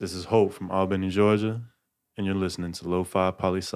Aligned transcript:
This 0.00 0.14
is 0.14 0.26
Hope 0.26 0.52
from 0.52 0.70
Albany, 0.70 1.08
Georgia, 1.08 1.60
and 2.16 2.24
you're 2.24 2.36
listening 2.36 2.70
to 2.70 2.88
Lo-Fi 2.88 3.32
Poli 3.32 3.60
Sci. 3.60 3.74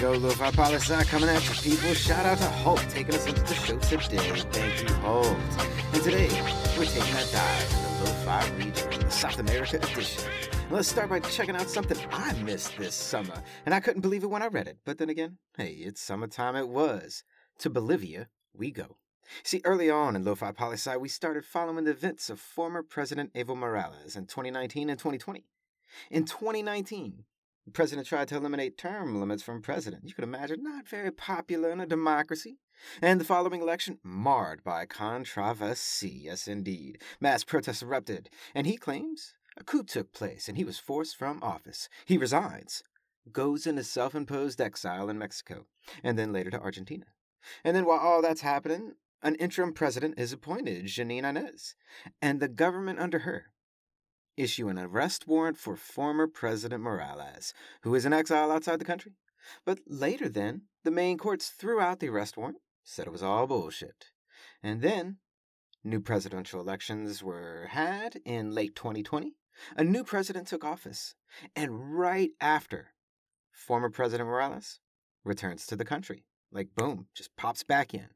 Go, 0.00 0.12
Lo-Fi 0.12 0.50
Poli 0.52 0.76
Sci 0.76 1.04
coming 1.06 1.30
at 1.30 1.48
you, 1.48 1.72
people. 1.72 1.94
Shout 1.94 2.24
out 2.26 2.38
to 2.38 2.44
Holt 2.44 2.86
taking 2.90 3.16
us 3.16 3.26
into 3.26 3.40
the 3.40 3.54
show 3.54 3.76
today. 3.80 4.18
Thank 4.52 4.88
you, 4.88 4.94
Holt. 4.98 5.26
And 5.94 6.02
today, 6.04 6.28
we're 6.78 6.84
taking 6.84 7.16
a 7.16 7.32
dive 7.32 7.73
South 9.24 9.38
America 9.38 9.78
edition. 9.78 10.22
Let's 10.70 10.86
start 10.86 11.08
by 11.08 11.18
checking 11.18 11.56
out 11.56 11.70
something 11.70 11.96
I 12.12 12.34
missed 12.42 12.76
this 12.76 12.94
summer, 12.94 13.42
and 13.64 13.74
I 13.74 13.80
couldn't 13.80 14.02
believe 14.02 14.22
it 14.22 14.28
when 14.28 14.42
I 14.42 14.48
read 14.48 14.68
it. 14.68 14.76
But 14.84 14.98
then 14.98 15.08
again, 15.08 15.38
hey, 15.56 15.70
it's 15.70 16.02
summertime 16.02 16.56
it 16.56 16.68
was. 16.68 17.24
To 17.60 17.70
Bolivia, 17.70 18.28
we 18.52 18.70
go. 18.70 18.98
See, 19.42 19.62
early 19.64 19.88
on 19.88 20.14
in 20.14 20.26
Lo-Fi 20.26 20.52
Poli 20.52 20.74
Sci, 20.74 20.94
we 20.98 21.08
started 21.08 21.46
following 21.46 21.86
the 21.86 21.92
events 21.92 22.28
of 22.28 22.38
former 22.38 22.82
President 22.82 23.32
Evo 23.32 23.56
Morales 23.56 24.14
in 24.14 24.26
2019 24.26 24.90
and 24.90 24.98
2020. 24.98 25.46
In 26.10 26.26
2019, 26.26 27.24
the 27.64 27.70
president 27.70 28.06
tried 28.06 28.28
to 28.28 28.36
eliminate 28.36 28.76
term 28.76 29.18
limits 29.18 29.42
from 29.42 29.62
president. 29.62 30.04
You 30.04 30.14
could 30.14 30.24
imagine 30.24 30.62
not 30.62 30.86
very 30.86 31.10
popular 31.10 31.70
in 31.70 31.80
a 31.80 31.86
democracy. 31.86 32.58
And 33.00 33.20
the 33.20 33.24
following 33.24 33.62
election 33.62 33.98
marred 34.02 34.62
by 34.62 34.84
controversy. 34.86 36.22
Yes, 36.24 36.46
indeed. 36.46 37.00
Mass 37.20 37.44
protests 37.44 37.82
erupted, 37.82 38.28
and 38.54 38.66
he 38.66 38.76
claims 38.76 39.34
a 39.56 39.64
coup 39.64 39.84
took 39.84 40.12
place 40.12 40.48
and 40.48 40.56
he 40.56 40.64
was 40.64 40.78
forced 40.78 41.16
from 41.16 41.42
office. 41.42 41.88
He 42.04 42.18
resigns, 42.18 42.82
goes 43.32 43.66
into 43.66 43.84
self 43.84 44.14
imposed 44.14 44.60
exile 44.60 45.08
in 45.08 45.18
Mexico, 45.18 45.66
and 46.02 46.18
then 46.18 46.32
later 46.32 46.50
to 46.50 46.60
Argentina. 46.60 47.06
And 47.62 47.76
then 47.76 47.84
while 47.84 48.00
all 48.00 48.20
that's 48.20 48.40
happening, 48.40 48.94
an 49.22 49.36
interim 49.36 49.72
president 49.72 50.18
is 50.18 50.32
appointed, 50.32 50.84
Jeanine 50.86 51.24
Inez, 51.24 51.76
and 52.20 52.40
the 52.40 52.48
government 52.48 52.98
under 52.98 53.20
her 53.20 53.46
issue 54.36 54.68
an 54.68 54.78
arrest 54.78 55.26
warrant 55.26 55.56
for 55.56 55.76
former 55.76 56.26
President 56.26 56.82
Morales, 56.82 57.52
who 57.82 57.94
is 57.94 58.04
in 58.04 58.12
exile 58.12 58.50
outside 58.50 58.78
the 58.78 58.84
country. 58.84 59.12
But 59.64 59.80
later, 59.86 60.28
then, 60.28 60.62
the 60.84 60.90
main 60.90 61.18
courts 61.18 61.48
threw 61.48 61.80
out 61.80 62.00
the 62.00 62.08
arrest 62.08 62.36
warrant, 62.36 62.58
said 62.82 63.06
it 63.06 63.12
was 63.12 63.22
all 63.22 63.46
bullshit. 63.46 64.06
And 64.62 64.80
then, 64.80 65.18
new 65.82 66.00
presidential 66.00 66.60
elections 66.60 67.22
were 67.22 67.66
had 67.70 68.20
in 68.24 68.52
late 68.52 68.74
2020. 68.74 69.34
A 69.76 69.84
new 69.84 70.02
president 70.02 70.48
took 70.48 70.64
office. 70.64 71.14
And 71.54 71.96
right 71.96 72.30
after, 72.40 72.94
former 73.52 73.90
President 73.90 74.28
Morales 74.28 74.80
returns 75.24 75.66
to 75.66 75.76
the 75.76 75.84
country. 75.84 76.24
Like, 76.50 76.74
boom, 76.74 77.06
just 77.14 77.36
pops 77.36 77.62
back 77.62 77.94
in. 77.94 78.08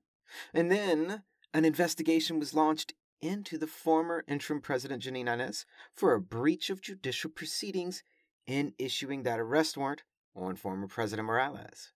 And 0.52 0.70
then 0.70 1.22
an 1.54 1.64
investigation 1.64 2.38
was 2.38 2.54
launched 2.54 2.94
into 3.20 3.58
the 3.58 3.66
former 3.66 4.24
interim 4.28 4.60
president 4.60 5.02
Jeanine 5.02 5.32
Inez 5.32 5.66
for 5.92 6.14
a 6.14 6.20
breach 6.20 6.70
of 6.70 6.80
judicial 6.80 7.30
proceedings 7.30 8.02
in 8.46 8.74
issuing 8.78 9.22
that 9.22 9.40
arrest 9.40 9.76
warrant 9.76 10.02
on 10.34 10.56
former 10.56 10.86
President 10.86 11.26
Morales. 11.26 11.92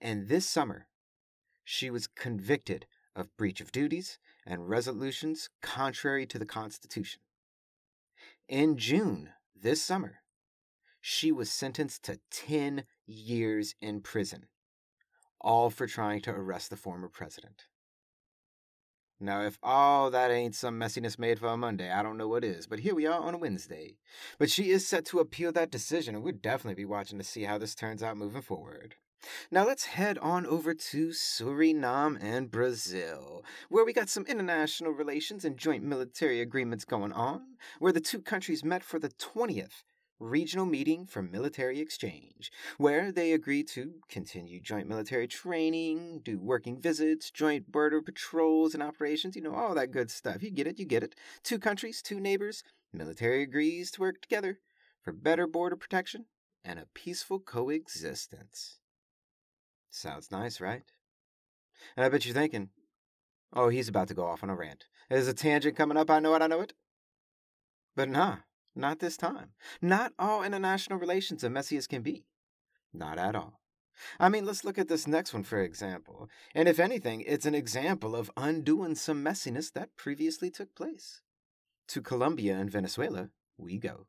And 0.00 0.28
this 0.28 0.48
summer, 0.48 0.88
she 1.64 1.90
was 1.90 2.06
convicted 2.06 2.86
of 3.14 3.36
breach 3.36 3.60
of 3.60 3.72
duties 3.72 4.18
and 4.46 4.68
resolutions 4.68 5.48
contrary 5.62 6.26
to 6.26 6.38
the 6.38 6.46
Constitution. 6.46 7.20
In 8.48 8.76
June 8.76 9.30
this 9.54 9.82
summer, 9.82 10.20
she 11.00 11.32
was 11.32 11.50
sentenced 11.50 12.04
to 12.04 12.20
10 12.30 12.84
years 13.06 13.74
in 13.80 14.00
prison, 14.00 14.48
all 15.40 15.70
for 15.70 15.86
trying 15.86 16.20
to 16.22 16.30
arrest 16.30 16.70
the 16.70 16.76
former 16.76 17.08
president. 17.08 17.66
Now, 19.18 19.40
if 19.42 19.58
all 19.62 20.10
that 20.10 20.30
ain't 20.30 20.54
some 20.54 20.78
messiness 20.78 21.18
made 21.18 21.38
for 21.38 21.46
a 21.46 21.56
Monday, 21.56 21.90
I 21.90 22.02
don't 22.02 22.18
know 22.18 22.28
what 22.28 22.44
is. 22.44 22.66
But 22.66 22.80
here 22.80 22.94
we 22.94 23.06
are 23.06 23.18
on 23.18 23.34
a 23.34 23.38
Wednesday. 23.38 23.96
But 24.38 24.50
she 24.50 24.70
is 24.70 24.86
set 24.86 25.06
to 25.06 25.20
appeal 25.20 25.52
that 25.52 25.70
decision, 25.70 26.14
and 26.14 26.22
we'll 26.22 26.34
definitely 26.34 26.74
be 26.74 26.84
watching 26.84 27.16
to 27.18 27.24
see 27.24 27.44
how 27.44 27.56
this 27.56 27.74
turns 27.74 28.02
out 28.02 28.18
moving 28.18 28.42
forward. 28.42 28.96
Now 29.50 29.66
let's 29.66 29.86
head 29.86 30.18
on 30.18 30.44
over 30.44 30.74
to 30.74 31.08
Suriname 31.08 32.22
and 32.22 32.50
Brazil, 32.50 33.42
where 33.70 33.84
we 33.84 33.94
got 33.94 34.10
some 34.10 34.26
international 34.26 34.92
relations 34.92 35.44
and 35.44 35.56
joint 35.56 35.82
military 35.82 36.40
agreements 36.42 36.84
going 36.84 37.12
on, 37.12 37.56
where 37.78 37.92
the 37.92 38.00
two 38.00 38.20
countries 38.20 38.64
met 38.64 38.84
for 38.84 38.98
the 38.98 39.08
20th 39.08 39.82
regional 40.18 40.66
meeting 40.66 41.06
for 41.06 41.22
military 41.22 41.80
exchange, 41.80 42.50
where 42.78 43.12
they 43.12 43.32
agreed 43.32 43.68
to 43.68 43.94
continue 44.08 44.60
joint 44.60 44.88
military 44.88 45.28
training, 45.28 46.20
do 46.24 46.38
working 46.38 46.80
visits, 46.80 47.30
joint 47.30 47.70
border 47.70 48.00
patrols 48.00 48.74
and 48.74 48.82
operations, 48.82 49.36
you 49.36 49.42
know, 49.42 49.54
all 49.54 49.74
that 49.74 49.90
good 49.90 50.10
stuff. 50.10 50.42
You 50.42 50.50
get 50.50 50.66
it, 50.66 50.78
you 50.78 50.86
get 50.86 51.02
it. 51.02 51.14
Two 51.42 51.58
countries, 51.58 52.02
two 52.02 52.20
neighbors, 52.20 52.62
military 52.92 53.42
agrees 53.42 53.90
to 53.92 54.00
work 54.00 54.20
together 54.20 54.58
for 55.02 55.12
better 55.12 55.46
border 55.46 55.76
protection 55.76 56.26
and 56.64 56.78
a 56.78 56.86
peaceful 56.94 57.38
coexistence. 57.38 58.78
Sounds 59.90 60.30
nice, 60.30 60.60
right? 60.60 60.82
And 61.96 62.04
I 62.04 62.08
bet 62.08 62.24
you're 62.24 62.34
thinking, 62.34 62.70
oh, 63.52 63.68
he's 63.68 63.88
about 63.88 64.08
to 64.08 64.14
go 64.14 64.26
off 64.26 64.42
on 64.42 64.50
a 64.50 64.56
rant. 64.56 64.86
There's 65.08 65.28
a 65.28 65.34
tangent 65.34 65.76
coming 65.76 65.96
up, 65.96 66.10
I 66.10 66.18
know 66.18 66.34
it, 66.34 66.42
I 66.42 66.46
know 66.46 66.60
it. 66.60 66.72
But 67.94 68.08
nah, 68.08 68.38
not 68.76 68.98
this 68.98 69.16
time. 69.16 69.50
Not 69.80 70.12
all 70.18 70.42
international 70.42 70.98
relations 70.98 71.42
are 71.44 71.50
messy 71.50 71.76
as 71.76 71.86
can 71.86 72.02
be. 72.02 72.24
Not 72.92 73.18
at 73.18 73.34
all. 73.34 73.60
I 74.20 74.28
mean, 74.28 74.44
let's 74.44 74.64
look 74.64 74.78
at 74.78 74.88
this 74.88 75.06
next 75.06 75.32
one 75.32 75.42
for 75.42 75.60
example. 75.60 76.28
And 76.54 76.68
if 76.68 76.78
anything, 76.78 77.22
it's 77.22 77.46
an 77.46 77.54
example 77.54 78.14
of 78.14 78.30
undoing 78.36 78.94
some 78.94 79.24
messiness 79.24 79.72
that 79.72 79.96
previously 79.96 80.50
took 80.50 80.74
place. 80.74 81.22
To 81.88 82.02
Colombia 82.02 82.56
and 82.56 82.70
Venezuela, 82.70 83.30
we 83.56 83.78
go. 83.78 84.06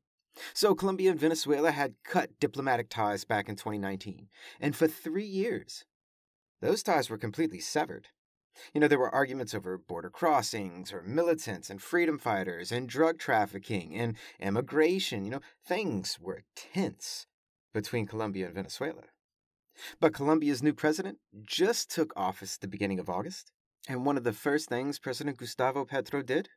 So, 0.54 0.76
Colombia 0.76 1.12
and 1.12 1.20
Venezuela 1.20 1.72
had 1.72 1.96
cut 2.04 2.40
diplomatic 2.40 2.90
ties 2.90 3.24
back 3.24 3.50
in 3.50 3.56
2019. 3.56 4.28
And 4.60 4.76
for 4.76 4.88
three 4.88 5.26
years, 5.26 5.86
those 6.62 6.84
ties 6.84 7.10
were 7.10 7.18
completely 7.18 7.60
severed. 7.60 8.10
You 8.74 8.82
know, 8.82 8.88
there 8.88 9.00
were 9.00 9.14
arguments 9.14 9.54
over 9.54 9.78
border 9.78 10.10
crossings, 10.10 10.92
or 10.92 11.02
militants 11.02 11.70
and 11.70 11.82
freedom 11.82 12.18
fighters, 12.18 12.72
and 12.72 12.88
drug 12.88 13.20
trafficking, 13.20 13.96
and 13.96 14.16
immigration. 14.40 15.26
You 15.26 15.32
know, 15.32 15.42
things 15.66 16.20
were 16.20 16.44
tense 16.56 17.28
between 17.74 18.08
Colombia 18.08 18.48
and 18.48 18.56
Venezuela. 18.56 19.04
But 20.00 20.14
Colombia's 20.14 20.64
new 20.64 20.74
president 20.74 21.20
just 21.46 21.92
took 21.92 22.12
office 22.16 22.56
at 22.56 22.62
the 22.62 22.68
beginning 22.68 23.00
of 23.00 23.10
August, 23.10 23.52
and 23.88 24.06
one 24.06 24.18
of 24.18 24.24
the 24.24 24.34
first 24.34 24.70
things 24.70 25.00
President 25.00 25.38
Gustavo 25.38 25.86
Petro 25.86 26.22
did 26.22 26.50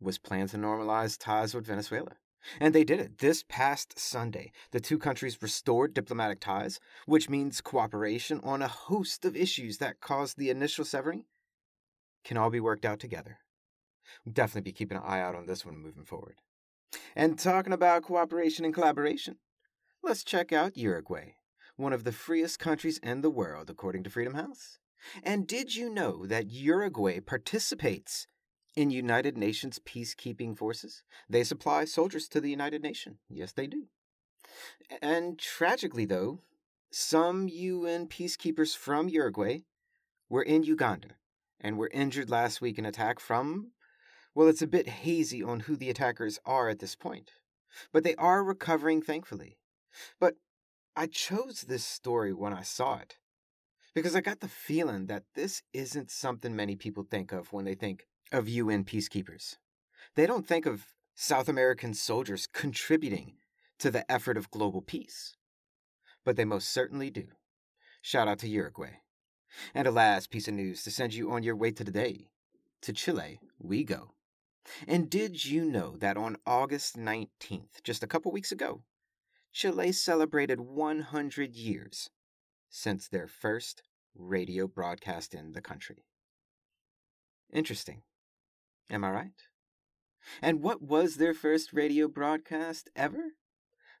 was 0.00 0.18
plan 0.18 0.46
to 0.48 0.56
normalize 0.56 1.18
ties 1.18 1.54
with 1.54 1.66
Venezuela. 1.66 2.16
And 2.60 2.74
they 2.74 2.84
did 2.84 3.00
it. 3.00 3.18
This 3.18 3.44
past 3.48 3.98
Sunday, 3.98 4.52
the 4.70 4.80
two 4.80 4.98
countries 4.98 5.42
restored 5.42 5.92
diplomatic 5.92 6.40
ties, 6.40 6.78
which 7.06 7.28
means 7.28 7.60
cooperation 7.60 8.40
on 8.44 8.62
a 8.62 8.68
host 8.68 9.24
of 9.24 9.36
issues 9.36 9.78
that 9.78 10.00
caused 10.00 10.38
the 10.38 10.50
initial 10.50 10.84
severing 10.84 11.24
can 12.28 12.36
all 12.36 12.50
be 12.50 12.60
worked 12.60 12.84
out 12.84 13.00
together. 13.00 13.38
We'll 14.24 14.34
definitely 14.34 14.70
be 14.70 14.76
keeping 14.76 14.98
an 14.98 15.02
eye 15.04 15.20
out 15.20 15.34
on 15.34 15.46
this 15.46 15.64
one 15.64 15.78
moving 15.78 16.04
forward. 16.04 16.36
And 17.16 17.38
talking 17.38 17.72
about 17.72 18.02
cooperation 18.02 18.66
and 18.66 18.74
collaboration, 18.74 19.36
let's 20.02 20.22
check 20.22 20.52
out 20.52 20.76
Uruguay, 20.76 21.36
one 21.76 21.94
of 21.94 22.04
the 22.04 22.12
freest 22.12 22.58
countries 22.58 22.98
in 22.98 23.22
the 23.22 23.30
world, 23.30 23.70
according 23.70 24.04
to 24.04 24.10
Freedom 24.10 24.34
House. 24.34 24.78
And 25.22 25.46
did 25.46 25.74
you 25.74 25.88
know 25.88 26.26
that 26.26 26.50
Uruguay 26.50 27.20
participates 27.20 28.26
in 28.76 28.90
United 28.90 29.38
Nations 29.38 29.78
peacekeeping 29.78 30.56
forces? 30.56 31.02
They 31.30 31.44
supply 31.44 31.86
soldiers 31.86 32.28
to 32.28 32.42
the 32.42 32.50
United 32.50 32.82
Nations. 32.82 33.16
Yes, 33.30 33.52
they 33.52 33.66
do. 33.66 33.84
And 35.00 35.38
tragically, 35.38 36.04
though, 36.04 36.40
some 36.90 37.48
UN 37.48 38.06
peacekeepers 38.06 38.76
from 38.76 39.08
Uruguay 39.08 39.60
were 40.28 40.42
in 40.42 40.62
Uganda 40.62 41.17
and 41.60 41.76
were 41.76 41.90
injured 41.92 42.30
last 42.30 42.60
week 42.60 42.78
in 42.78 42.86
attack 42.86 43.20
from, 43.20 43.72
well, 44.34 44.48
it's 44.48 44.62
a 44.62 44.66
bit 44.66 44.88
hazy 44.88 45.42
on 45.42 45.60
who 45.60 45.76
the 45.76 45.90
attackers 45.90 46.38
are 46.44 46.68
at 46.68 46.78
this 46.78 46.94
point. 46.94 47.32
But 47.92 48.04
they 48.04 48.14
are 48.16 48.44
recovering, 48.44 49.02
thankfully. 49.02 49.58
But 50.20 50.34
I 50.94 51.06
chose 51.06 51.62
this 51.62 51.84
story 51.84 52.32
when 52.32 52.52
I 52.52 52.62
saw 52.62 52.98
it 52.98 53.16
because 53.94 54.14
I 54.14 54.20
got 54.20 54.40
the 54.40 54.48
feeling 54.48 55.06
that 55.06 55.24
this 55.34 55.62
isn't 55.72 56.10
something 56.10 56.54
many 56.54 56.76
people 56.76 57.02
think 57.02 57.32
of 57.32 57.52
when 57.52 57.64
they 57.64 57.74
think 57.74 58.06
of 58.30 58.48
UN 58.48 58.84
peacekeepers. 58.84 59.56
They 60.14 60.26
don't 60.26 60.46
think 60.46 60.66
of 60.66 60.86
South 61.14 61.48
American 61.48 61.94
soldiers 61.94 62.46
contributing 62.46 63.34
to 63.78 63.90
the 63.90 64.10
effort 64.10 64.36
of 64.36 64.50
global 64.50 64.82
peace. 64.82 65.36
But 66.24 66.36
they 66.36 66.44
most 66.44 66.68
certainly 66.68 67.10
do. 67.10 67.26
Shout 68.02 68.28
out 68.28 68.38
to 68.40 68.48
Uruguay. 68.48 69.00
And 69.74 69.86
a 69.86 69.90
last 69.90 70.30
piece 70.30 70.48
of 70.48 70.54
news 70.54 70.82
to 70.84 70.90
send 70.90 71.14
you 71.14 71.30
on 71.30 71.42
your 71.42 71.56
way 71.56 71.70
to 71.72 71.84
the 71.84 71.90
day. 71.90 72.28
To 72.82 72.92
Chile, 72.92 73.40
we 73.58 73.84
go. 73.84 74.12
And 74.86 75.08
did 75.08 75.44
you 75.44 75.64
know 75.64 75.96
that 75.96 76.16
on 76.16 76.36
August 76.46 76.96
19th, 76.96 77.82
just 77.82 78.02
a 78.02 78.06
couple 78.06 78.30
weeks 78.30 78.52
ago, 78.52 78.82
Chile 79.52 79.92
celebrated 79.92 80.60
100 80.60 81.54
years 81.56 82.10
since 82.68 83.08
their 83.08 83.26
first 83.26 83.82
radio 84.14 84.66
broadcast 84.66 85.34
in 85.34 85.52
the 85.52 85.62
country? 85.62 86.04
Interesting. 87.52 88.02
Am 88.90 89.04
I 89.04 89.10
right? 89.10 89.42
And 90.42 90.62
what 90.62 90.82
was 90.82 91.16
their 91.16 91.34
first 91.34 91.72
radio 91.72 92.08
broadcast 92.08 92.90
ever? 92.94 93.32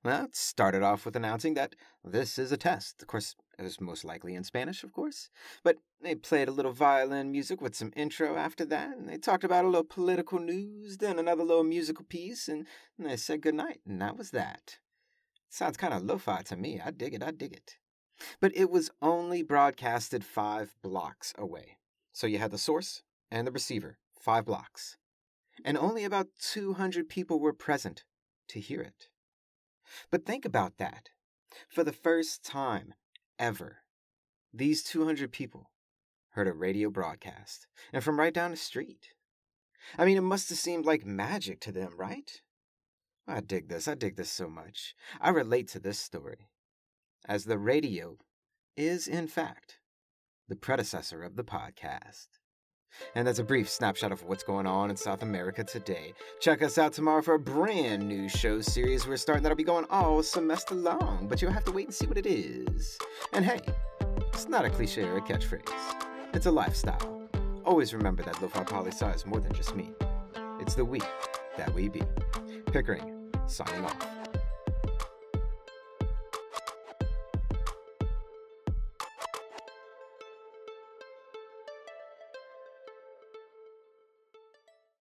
Well, 0.04 0.26
it 0.26 0.36
started 0.36 0.82
off 0.82 1.04
with 1.04 1.16
announcing 1.16 1.54
that 1.54 1.74
this 2.04 2.38
is 2.38 2.52
a 2.52 2.56
test. 2.56 3.02
Of 3.02 3.08
course, 3.08 3.34
it 3.58 3.62
was 3.62 3.80
most 3.80 4.04
likely 4.04 4.34
in 4.34 4.44
Spanish, 4.44 4.84
of 4.84 4.92
course. 4.92 5.28
But 5.64 5.78
they 6.00 6.14
played 6.14 6.48
a 6.48 6.52
little 6.52 6.72
violin 6.72 7.32
music 7.32 7.60
with 7.60 7.74
some 7.74 7.92
intro 7.96 8.36
after 8.36 8.64
that, 8.66 8.96
and 8.96 9.08
they 9.08 9.18
talked 9.18 9.42
about 9.42 9.64
a 9.64 9.68
little 9.68 9.84
political 9.84 10.38
news, 10.38 10.98
then 10.98 11.18
another 11.18 11.42
little 11.42 11.64
musical 11.64 12.04
piece, 12.04 12.46
and, 12.46 12.66
they 12.98 13.16
said 13.16 13.42
goodnight, 13.42 13.80
and 13.86 14.00
that 14.00 14.16
was 14.16 14.30
that. 14.30 14.78
Sounds 15.50 15.76
kind 15.76 15.92
of 15.92 16.04
lo 16.04 16.18
fi 16.18 16.42
to 16.42 16.56
me. 16.56 16.80
I 16.84 16.92
dig 16.92 17.14
it, 17.14 17.22
I 17.22 17.32
dig 17.32 17.52
it. 17.52 17.76
But 18.40 18.52
it 18.54 18.70
was 18.70 18.90
only 19.02 19.42
broadcasted 19.42 20.24
five 20.24 20.74
blocks 20.82 21.32
away. 21.36 21.78
So 22.12 22.26
you 22.26 22.38
had 22.38 22.50
the 22.50 22.58
source 22.58 23.02
and 23.30 23.46
the 23.46 23.52
receiver, 23.52 23.98
five 24.20 24.44
blocks. 24.44 24.96
And 25.64 25.76
only 25.76 26.04
about 26.04 26.28
200 26.40 27.08
people 27.08 27.40
were 27.40 27.52
present 27.52 28.04
to 28.48 28.60
hear 28.60 28.80
it. 28.80 29.08
But 30.10 30.24
think 30.24 30.44
about 30.44 30.78
that. 30.78 31.10
For 31.68 31.84
the 31.84 31.92
first 31.92 32.44
time 32.44 32.94
ever, 33.38 33.78
these 34.52 34.82
200 34.82 35.32
people 35.32 35.70
heard 36.30 36.48
a 36.48 36.52
radio 36.52 36.90
broadcast, 36.90 37.66
and 37.92 38.04
from 38.04 38.18
right 38.18 38.34
down 38.34 38.50
the 38.50 38.56
street. 38.56 39.08
I 39.96 40.04
mean, 40.04 40.16
it 40.16 40.22
must 40.22 40.48
have 40.50 40.58
seemed 40.58 40.84
like 40.84 41.04
magic 41.04 41.60
to 41.60 41.72
them, 41.72 41.94
right? 41.96 42.30
I 43.26 43.40
dig 43.40 43.68
this. 43.68 43.88
I 43.88 43.94
dig 43.94 44.16
this 44.16 44.30
so 44.30 44.48
much. 44.48 44.94
I 45.20 45.30
relate 45.30 45.68
to 45.68 45.80
this 45.80 45.98
story, 45.98 46.48
as 47.26 47.44
the 47.44 47.58
radio 47.58 48.18
is, 48.76 49.08
in 49.08 49.26
fact, 49.26 49.80
the 50.48 50.56
predecessor 50.56 51.22
of 51.22 51.36
the 51.36 51.44
podcast. 51.44 52.28
And 53.14 53.26
that's 53.26 53.38
a 53.38 53.44
brief 53.44 53.68
snapshot 53.68 54.12
of 54.12 54.24
what's 54.24 54.42
going 54.42 54.66
on 54.66 54.90
in 54.90 54.96
South 54.96 55.22
America 55.22 55.64
today. 55.64 56.14
Check 56.40 56.62
us 56.62 56.78
out 56.78 56.92
tomorrow 56.92 57.22
for 57.22 57.34
a 57.34 57.38
brand 57.38 58.06
new 58.06 58.28
show 58.28 58.60
series 58.60 59.06
we're 59.06 59.16
starting 59.16 59.42
that'll 59.42 59.56
be 59.56 59.64
going 59.64 59.86
all 59.90 60.22
semester 60.22 60.74
long, 60.74 61.26
but 61.28 61.40
you'll 61.40 61.52
have 61.52 61.64
to 61.64 61.72
wait 61.72 61.86
and 61.86 61.94
see 61.94 62.06
what 62.06 62.18
it 62.18 62.26
is. 62.26 62.98
And 63.32 63.44
hey, 63.44 63.60
it's 64.32 64.48
not 64.48 64.64
a 64.64 64.70
cliche 64.70 65.04
or 65.04 65.18
a 65.18 65.22
catchphrase, 65.22 65.68
it's 66.34 66.46
a 66.46 66.50
lifestyle. 66.50 67.28
Always 67.64 67.92
remember 67.92 68.22
that 68.22 68.40
Lo-Fi 68.40 68.64
Poli 68.64 68.90
is 68.90 69.26
more 69.26 69.40
than 69.40 69.52
just 69.52 69.76
me. 69.76 69.90
It's 70.60 70.74
the 70.74 70.84
we 70.84 71.00
that 71.56 71.72
we 71.74 71.88
be. 71.88 72.02
Pickering, 72.72 73.30
signing 73.46 73.84
off. 73.84 74.17